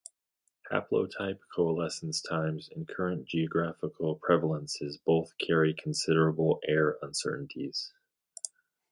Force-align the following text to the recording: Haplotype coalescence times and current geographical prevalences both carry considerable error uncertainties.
Haplotype 0.71 1.41
coalescence 1.55 2.21
times 2.23 2.71
and 2.75 2.87
current 2.87 3.27
geographical 3.27 4.15
prevalences 4.17 4.97
both 5.05 5.37
carry 5.37 5.75
considerable 5.75 6.59
error 6.67 6.97
uncertainties. 7.03 7.93